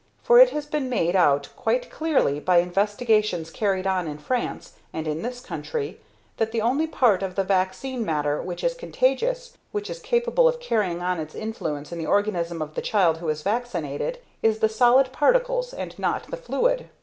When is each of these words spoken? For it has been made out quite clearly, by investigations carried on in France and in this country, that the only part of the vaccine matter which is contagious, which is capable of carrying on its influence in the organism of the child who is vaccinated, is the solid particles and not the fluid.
For 0.23 0.39
it 0.39 0.49
has 0.49 0.65
been 0.65 0.89
made 0.89 1.15
out 1.15 1.49
quite 1.55 1.91
clearly, 1.91 2.39
by 2.39 2.57
investigations 2.57 3.51
carried 3.51 3.85
on 3.85 4.07
in 4.07 4.17
France 4.17 4.73
and 4.91 5.07
in 5.07 5.21
this 5.21 5.39
country, 5.41 6.01
that 6.37 6.51
the 6.51 6.59
only 6.59 6.87
part 6.87 7.21
of 7.21 7.35
the 7.35 7.43
vaccine 7.43 8.03
matter 8.03 8.41
which 8.41 8.63
is 8.63 8.73
contagious, 8.73 9.59
which 9.71 9.91
is 9.91 9.99
capable 9.99 10.47
of 10.47 10.59
carrying 10.59 11.03
on 11.03 11.19
its 11.19 11.35
influence 11.35 11.91
in 11.91 11.99
the 11.99 12.07
organism 12.07 12.63
of 12.63 12.73
the 12.73 12.81
child 12.81 13.19
who 13.19 13.29
is 13.29 13.43
vaccinated, 13.43 14.17
is 14.41 14.57
the 14.57 14.69
solid 14.69 15.11
particles 15.11 15.71
and 15.71 15.99
not 15.99 16.31
the 16.31 16.37
fluid. 16.37 16.89